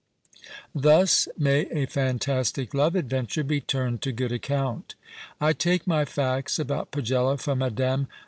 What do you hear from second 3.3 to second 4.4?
be turned to good